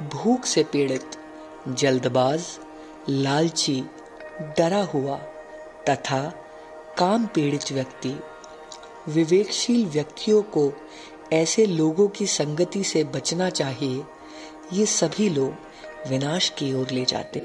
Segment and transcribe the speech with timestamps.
[0.02, 1.10] भूख से पीड़ित,
[1.68, 2.46] जल्दबाज,
[3.08, 3.84] लालची,
[4.42, 5.16] डरा हुआ
[5.88, 6.32] तथा
[6.98, 8.20] काम पीड़ित व्यक्ति।
[9.08, 10.72] विवेकशील व्यक्तियों को
[11.32, 14.04] ऐसे लोगों की संगति से बचना चाहिए,
[14.72, 17.40] ये सभी लोग विनाश की ओर ले जाते